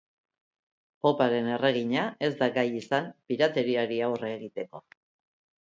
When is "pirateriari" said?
3.33-4.03